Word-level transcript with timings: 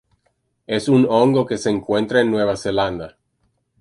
Es 0.65 0.89
un 0.89 1.05
hongo 1.07 1.45
que 1.45 1.59
se 1.59 1.69
encuentra 1.69 2.21
en 2.21 2.31
Nueva 2.31 2.57
Zelanda. 2.57 3.19